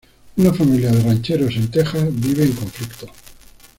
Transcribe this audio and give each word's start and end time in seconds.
Una 0.37 0.51
familia 0.51 0.89
de 0.91 0.99
rancheros 1.03 1.55
en 1.57 1.69
Texas 1.69 2.07
vive 2.11 2.41
en 2.43 2.53
conflicto. 2.53 3.05